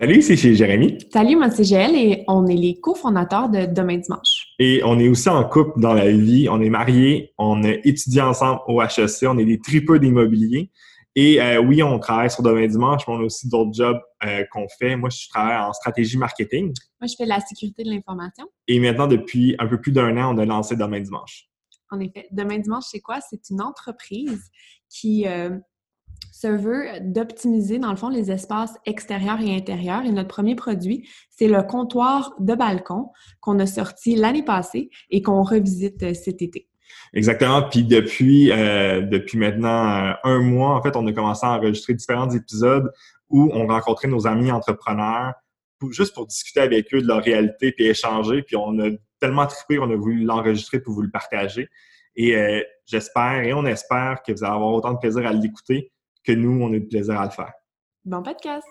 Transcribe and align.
Salut, 0.00 0.22
c'est 0.22 0.36
chez 0.36 0.54
Jérémy. 0.54 0.98
Salut, 1.12 1.36
moi 1.36 1.50
c'est 1.50 1.62
GL 1.62 1.94
et 1.94 2.24
on 2.26 2.46
est 2.46 2.54
les 2.54 2.80
cofondateurs 2.80 3.50
de 3.50 3.66
Demain 3.66 3.98
Dimanche. 3.98 4.46
Et 4.58 4.80
on 4.82 4.98
est 4.98 5.08
aussi 5.08 5.28
en 5.28 5.44
couple 5.44 5.78
dans 5.78 5.92
la 5.92 6.10
vie. 6.10 6.48
On 6.48 6.60
est 6.62 6.70
mariés, 6.70 7.34
on 7.36 7.62
a 7.64 7.72
étudié 7.84 8.22
ensemble 8.22 8.60
au 8.66 8.80
HEC, 8.80 9.24
on 9.24 9.36
est 9.36 9.44
des 9.44 9.60
tripeux 9.60 9.98
d'immobilier. 9.98 10.70
Et 11.16 11.42
euh, 11.42 11.60
oui, 11.60 11.82
on 11.82 11.98
travaille 11.98 12.30
sur 12.30 12.42
Demain 12.42 12.66
Dimanche, 12.66 13.02
mais 13.06 13.14
on 13.14 13.20
a 13.20 13.24
aussi 13.24 13.48
d'autres 13.48 13.74
jobs 13.74 14.00
euh, 14.24 14.44
qu'on 14.52 14.66
fait. 14.78 14.96
Moi, 14.96 15.10
je 15.10 15.28
travaille 15.28 15.58
en 15.58 15.72
stratégie 15.72 16.16
marketing. 16.16 16.72
Moi, 17.00 17.08
je 17.08 17.14
fais 17.18 17.26
la 17.26 17.40
sécurité 17.40 17.82
de 17.82 17.90
l'information. 17.90 18.46
Et 18.68 18.78
maintenant, 18.78 19.06
depuis 19.06 19.56
un 19.58 19.66
peu 19.66 19.80
plus 19.80 19.92
d'un 19.92 20.16
an, 20.16 20.34
on 20.34 20.38
a 20.38 20.44
lancé 20.44 20.76
Demain 20.76 21.00
Dimanche. 21.00 21.49
En 21.90 22.00
effet, 22.00 22.28
Demain 22.30 22.58
Dimanche, 22.58 22.84
c'est 22.90 23.00
quoi? 23.00 23.20
C'est 23.20 23.50
une 23.50 23.60
entreprise 23.60 24.50
qui 24.88 25.26
euh, 25.26 25.50
se 26.32 26.46
veut 26.46 26.86
d'optimiser, 27.00 27.78
dans 27.78 27.90
le 27.90 27.96
fond, 27.96 28.08
les 28.08 28.30
espaces 28.30 28.74
extérieurs 28.86 29.40
et 29.40 29.54
intérieurs. 29.54 30.04
Et 30.04 30.12
notre 30.12 30.28
premier 30.28 30.54
produit, 30.54 31.08
c'est 31.30 31.48
le 31.48 31.62
comptoir 31.62 32.34
de 32.38 32.54
balcon 32.54 33.10
qu'on 33.40 33.58
a 33.58 33.66
sorti 33.66 34.16
l'année 34.16 34.44
passée 34.44 34.90
et 35.10 35.22
qu'on 35.22 35.42
revisite 35.42 36.02
euh, 36.02 36.14
cet 36.14 36.42
été. 36.42 36.68
Exactement. 37.12 37.62
Puis 37.68 37.84
depuis, 37.84 38.50
euh, 38.50 39.02
depuis 39.02 39.38
maintenant 39.38 40.14
un 40.24 40.38
mois, 40.40 40.76
en 40.76 40.82
fait, 40.82 40.96
on 40.96 41.06
a 41.06 41.12
commencé 41.12 41.46
à 41.46 41.50
enregistrer 41.52 41.94
différents 41.94 42.30
épisodes 42.30 42.90
où 43.28 43.48
on 43.52 43.66
rencontrait 43.66 44.08
nos 44.08 44.26
amis 44.26 44.50
entrepreneurs 44.50 45.34
juste 45.90 46.14
pour 46.14 46.26
discuter 46.26 46.60
avec 46.60 46.92
eux 46.94 47.00
de 47.00 47.06
leur 47.06 47.22
réalité 47.22 47.72
puis 47.72 47.86
échanger. 47.86 48.42
Puis 48.42 48.56
on 48.56 48.78
a 48.80 48.90
tellement 49.20 49.46
trippé, 49.46 49.78
on 49.78 49.90
a 49.90 49.96
voulu 49.96 50.24
l'enregistrer 50.24 50.80
pour 50.80 50.94
vous 50.94 51.02
le 51.02 51.10
partager. 51.10 51.68
Et 52.16 52.64
j'espère 52.86 53.44
et 53.44 53.52
on 53.52 53.64
espère 53.64 54.22
que 54.26 54.32
vous 54.32 54.44
allez 54.44 54.52
avoir 54.52 54.72
autant 54.72 54.92
de 54.92 54.98
plaisir 54.98 55.26
à 55.26 55.32
l'écouter 55.32 55.92
que 56.24 56.32
nous, 56.32 56.62
on 56.62 56.68
a 56.74 56.78
du 56.78 56.86
plaisir 56.86 57.20
à 57.20 57.24
le 57.24 57.30
faire. 57.30 57.52
Bon 58.04 58.22
podcast! 58.22 58.66